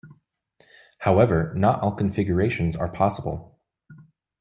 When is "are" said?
2.75-2.89